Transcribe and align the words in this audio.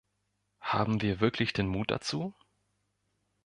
Haben 0.63 1.03
wir 1.03 1.19
wirklich 1.19 1.53
den 1.53 1.67
Mut 1.67 1.91
dazu? 1.91 2.33